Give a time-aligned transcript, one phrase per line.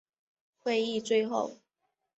[0.57, 1.57] 会议最后